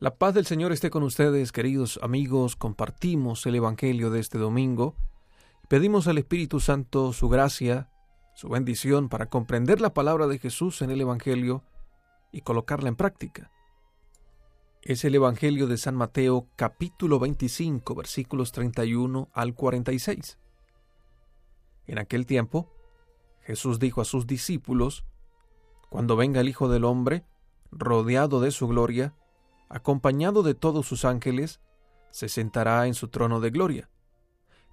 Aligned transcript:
La 0.00 0.16
paz 0.16 0.32
del 0.32 0.46
Señor 0.46 0.72
esté 0.72 0.88
con 0.88 1.02
ustedes, 1.02 1.52
queridos 1.52 2.00
amigos. 2.02 2.56
Compartimos 2.56 3.44
el 3.44 3.56
Evangelio 3.56 4.08
de 4.08 4.18
este 4.18 4.38
domingo. 4.38 4.96
Pedimos 5.68 6.06
al 6.06 6.16
Espíritu 6.16 6.58
Santo 6.58 7.12
su 7.12 7.28
gracia, 7.28 7.90
su 8.34 8.48
bendición 8.48 9.10
para 9.10 9.26
comprender 9.26 9.82
la 9.82 9.92
palabra 9.92 10.26
de 10.26 10.38
Jesús 10.38 10.80
en 10.80 10.90
el 10.90 11.02
Evangelio 11.02 11.64
y 12.32 12.40
colocarla 12.40 12.88
en 12.88 12.96
práctica. 12.96 13.50
Es 14.80 15.04
el 15.04 15.16
Evangelio 15.16 15.66
de 15.66 15.76
San 15.76 15.96
Mateo 15.96 16.48
capítulo 16.56 17.18
25 17.18 17.94
versículos 17.94 18.52
31 18.52 19.28
al 19.34 19.54
46. 19.54 20.38
En 21.88 21.98
aquel 21.98 22.24
tiempo, 22.24 22.72
Jesús 23.42 23.78
dijo 23.78 24.00
a 24.00 24.06
sus 24.06 24.26
discípulos, 24.26 25.04
Cuando 25.90 26.16
venga 26.16 26.40
el 26.40 26.48
Hijo 26.48 26.70
del 26.70 26.86
Hombre, 26.86 27.26
rodeado 27.70 28.40
de 28.40 28.50
su 28.50 28.66
gloria, 28.66 29.14
acompañado 29.70 30.42
de 30.42 30.54
todos 30.54 30.86
sus 30.86 31.06
ángeles, 31.06 31.60
se 32.10 32.28
sentará 32.28 32.86
en 32.86 32.94
su 32.94 33.08
trono 33.08 33.40
de 33.40 33.50
gloria. 33.50 33.88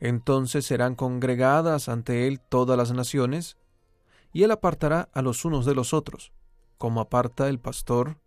Entonces 0.00 0.66
serán 0.66 0.96
congregadas 0.96 1.88
ante 1.88 2.26
él 2.26 2.40
todas 2.40 2.76
las 2.76 2.92
naciones, 2.92 3.56
y 4.32 4.42
él 4.42 4.50
apartará 4.50 5.08
a 5.12 5.22
los 5.22 5.44
unos 5.44 5.64
de 5.64 5.74
los 5.74 5.94
otros, 5.94 6.32
como 6.78 7.00
aparta 7.00 7.48
el 7.48 7.60
pastor 7.60 8.18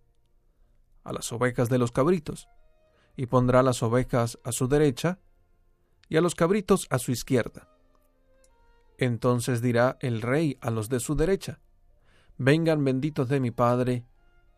a 1.04 1.12
las 1.12 1.32
ovejas 1.34 1.70
de 1.70 1.78
los 1.78 1.92
cabritos, 1.92 2.48
y 3.18 3.26
pondrá 3.26 3.64
las 3.64 3.84
ovejas 3.84 4.40
a 4.44 4.52
su 4.52 4.68
derecha 4.68 5.20
y 6.08 6.18
a 6.18 6.22
los 6.22 6.36
cabritos 6.36 6.88
a 6.90 7.00
su 7.00 7.12
izquierda. 7.12 7.68
Entonces 8.98 9.62
dirá 9.62 9.98
el 10.00 10.22
rey 10.22 10.58
a 10.62 10.72
los 10.72 10.88
de 10.88 11.00
su 11.00 11.16
derecha, 11.16 11.60
Vengan 12.42 12.86
benditos 12.86 13.28
de 13.28 13.42
mi 13.42 13.52
Padre, 13.52 14.06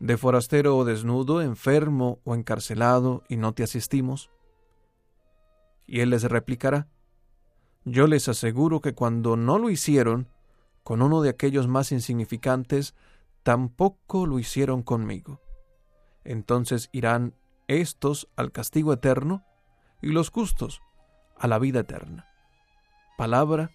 de 0.00 0.16
forastero 0.16 0.76
o 0.76 0.84
desnudo, 0.84 1.42
enfermo 1.42 2.20
o 2.24 2.34
encarcelado, 2.34 3.22
y 3.28 3.36
no 3.36 3.52
te 3.52 3.62
asistimos? 3.62 4.30
Y 5.86 6.00
él 6.00 6.10
les 6.10 6.24
replicará, 6.24 6.88
Yo 7.84 8.06
les 8.06 8.28
aseguro 8.28 8.80
que 8.80 8.94
cuando 8.94 9.36
no 9.36 9.58
lo 9.58 9.70
hicieron 9.70 10.28
con 10.82 11.02
uno 11.02 11.20
de 11.20 11.28
aquellos 11.28 11.68
más 11.68 11.92
insignificantes, 11.92 12.94
tampoco 13.42 14.26
lo 14.26 14.38
hicieron 14.38 14.82
conmigo. 14.82 15.40
Entonces 16.24 16.88
irán 16.92 17.34
estos 17.68 18.28
al 18.36 18.52
castigo 18.52 18.92
eterno 18.92 19.44
y 20.02 20.08
los 20.08 20.30
justos 20.30 20.80
a 21.36 21.46
la 21.46 21.58
vida 21.58 21.80
eterna. 21.80 22.26
Palabra 23.16 23.70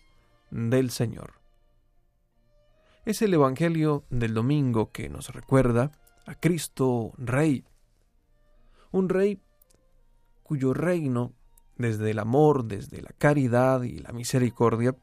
del 0.49 0.89
Señor. 0.89 1.33
Es 3.05 3.21
el 3.21 3.33
Evangelio 3.33 4.03
del 4.09 4.33
domingo 4.33 4.91
que 4.91 5.09
nos 5.09 5.29
recuerda 5.29 5.91
a 6.25 6.35
Cristo 6.35 7.13
Rey. 7.17 7.65
Un 8.91 9.09
rey 9.09 9.39
cuyo 10.43 10.73
reino, 10.73 11.33
desde 11.75 12.11
el 12.11 12.19
amor, 12.19 12.65
desde 12.65 13.01
la 13.01 13.11
caridad 13.17 13.81
y 13.83 13.99
la 13.99 14.11
misericordia, 14.11 14.95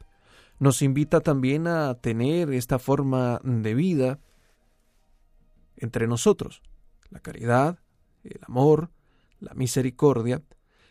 nos 0.59 0.81
invita 0.83 1.21
también 1.21 1.67
a 1.67 1.95
tener 1.95 2.53
esta 2.53 2.79
forma 2.79 3.41
de 3.43 3.75
vida 3.75 4.21
entre 5.77 6.07
nosotros. 6.07 6.63
La 7.11 7.21
caridad, 7.21 7.81
el 8.23 8.41
amor, 8.47 8.91
la 9.41 9.55
misericordia, 9.55 10.41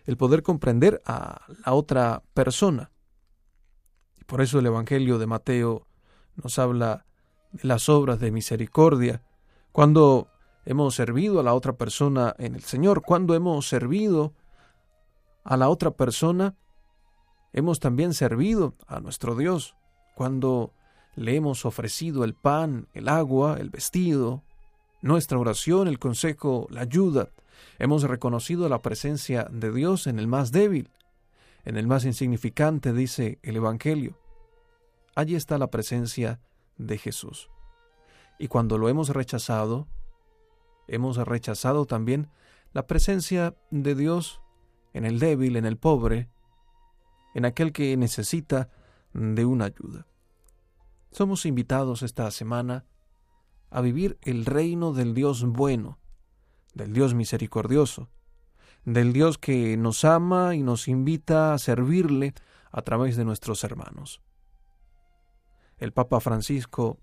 el 0.05 0.17
poder 0.17 0.43
comprender 0.43 1.01
a 1.05 1.45
la 1.65 1.73
otra 1.73 2.23
persona. 2.33 2.91
Y 4.19 4.25
por 4.25 4.41
eso 4.41 4.59
el 4.59 4.65
Evangelio 4.65 5.17
de 5.17 5.27
Mateo 5.27 5.87
nos 6.35 6.59
habla 6.59 7.05
de 7.51 7.67
las 7.67 7.87
obras 7.89 8.19
de 8.19 8.31
misericordia, 8.31 9.23
cuando 9.71 10.27
hemos 10.65 10.95
servido 10.95 11.39
a 11.39 11.43
la 11.43 11.53
otra 11.53 11.73
persona 11.73 12.35
en 12.37 12.55
el 12.55 12.61
Señor, 12.61 13.01
cuando 13.01 13.35
hemos 13.35 13.67
servido 13.67 14.33
a 15.43 15.57
la 15.57 15.69
otra 15.69 15.91
persona, 15.91 16.55
hemos 17.53 17.79
también 17.79 18.13
servido 18.13 18.75
a 18.87 18.99
nuestro 18.99 19.35
Dios, 19.35 19.75
cuando 20.15 20.73
le 21.15 21.35
hemos 21.35 21.65
ofrecido 21.65 22.23
el 22.23 22.33
pan, 22.33 22.87
el 22.93 23.07
agua, 23.09 23.57
el 23.59 23.69
vestido, 23.69 24.43
nuestra 25.01 25.39
oración, 25.39 25.87
el 25.87 25.99
consejo, 25.99 26.67
la 26.69 26.81
ayuda, 26.81 27.29
hemos 27.79 28.03
reconocido 28.03 28.69
la 28.69 28.81
presencia 28.81 29.47
de 29.51 29.71
Dios 29.71 30.07
en 30.07 30.19
el 30.19 30.27
más 30.27 30.51
débil, 30.51 30.89
en 31.65 31.77
el 31.77 31.87
más 31.87 32.05
insignificante, 32.05 32.93
dice 32.93 33.39
el 33.43 33.55
Evangelio. 33.55 34.17
Allí 35.15 35.35
está 35.35 35.57
la 35.57 35.67
presencia 35.67 36.39
de 36.77 36.97
Jesús. 36.97 37.49
Y 38.41 38.47
cuando 38.47 38.79
lo 38.79 38.89
hemos 38.89 39.09
rechazado, 39.09 39.87
hemos 40.87 41.15
rechazado 41.17 41.85
también 41.85 42.31
la 42.73 42.87
presencia 42.87 43.55
de 43.69 43.93
Dios 43.93 44.41
en 44.93 45.05
el 45.05 45.19
débil, 45.19 45.57
en 45.57 45.65
el 45.65 45.77
pobre, 45.77 46.27
en 47.35 47.45
aquel 47.45 47.71
que 47.71 47.95
necesita 47.97 48.71
de 49.13 49.45
una 49.45 49.65
ayuda. 49.65 50.07
Somos 51.11 51.45
invitados 51.45 52.01
esta 52.01 52.31
semana 52.31 52.87
a 53.69 53.79
vivir 53.79 54.17
el 54.23 54.47
reino 54.47 54.91
del 54.91 55.13
Dios 55.13 55.45
bueno, 55.45 55.99
del 56.73 56.93
Dios 56.93 57.13
misericordioso, 57.13 58.09
del 58.85 59.13
Dios 59.13 59.37
que 59.37 59.77
nos 59.77 60.03
ama 60.03 60.55
y 60.55 60.63
nos 60.63 60.87
invita 60.87 61.53
a 61.53 61.59
servirle 61.59 62.33
a 62.71 62.81
través 62.81 63.17
de 63.17 63.23
nuestros 63.23 63.63
hermanos. 63.63 64.19
El 65.77 65.93
Papa 65.93 66.19
Francisco 66.19 66.97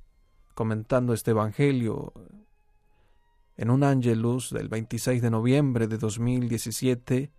comentando 0.59 1.13
este 1.13 1.31
Evangelio 1.31 2.13
en 3.57 3.71
un 3.71 3.85
ángelus 3.85 4.51
del 4.51 4.69
26 4.69 5.23
de 5.23 5.31
noviembre 5.31 5.87
de 5.87 5.99
2017, 5.99 7.31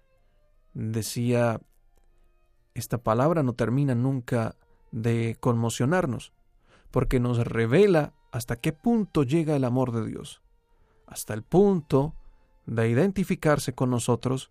decía, 0.74 1.60
esta 2.75 3.00
palabra 3.00 3.44
no 3.44 3.51
termina 3.51 3.94
nunca 3.94 4.56
de 4.94 5.36
conmocionarnos, 5.42 6.31
porque 6.92 7.19
nos 7.19 7.39
revela 7.39 8.13
hasta 8.31 8.56
qué 8.56 8.71
punto 8.71 9.24
llega 9.24 9.57
el 9.57 9.66
amor 9.66 9.92
de 9.92 10.06
Dios, 10.06 10.42
hasta 11.06 11.33
el 11.33 11.44
punto 11.44 12.16
de 12.68 12.88
identificarse 12.88 13.74
con 13.75 13.89
nosotros, 13.89 14.50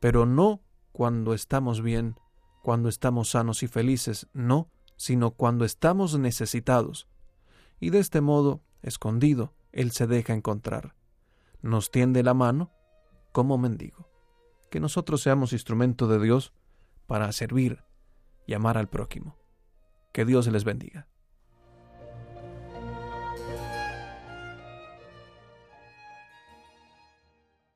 pero 0.00 0.24
no 0.24 0.62
cuando 0.92 1.34
estamos 1.34 1.82
bien, 1.82 2.16
cuando 2.62 2.88
estamos 2.88 3.28
sanos 3.28 3.62
y 3.62 3.68
felices, 3.68 4.26
no, 4.32 4.70
sino 4.96 5.32
cuando 5.32 5.66
estamos 5.66 6.18
necesitados, 6.18 7.06
y 7.80 7.90
de 7.90 7.98
este 7.98 8.20
modo, 8.20 8.62
escondido, 8.82 9.54
Él 9.72 9.90
se 9.90 10.06
deja 10.06 10.34
encontrar. 10.34 10.94
Nos 11.62 11.90
tiende 11.90 12.22
la 12.22 12.34
mano 12.34 12.70
como 13.32 13.58
mendigo. 13.58 14.08
Que 14.70 14.80
nosotros 14.80 15.22
seamos 15.22 15.52
instrumento 15.52 16.06
de 16.06 16.20
Dios 16.20 16.52
para 17.06 17.32
servir 17.32 17.82
y 18.46 18.54
amar 18.54 18.78
al 18.78 18.88
prójimo. 18.88 19.36
Que 20.12 20.24
Dios 20.24 20.46
les 20.46 20.64
bendiga. 20.64 21.09